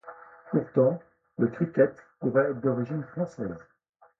[0.49, 0.99] Pourtant
[1.37, 3.55] le cricket pourrait être d'origine française.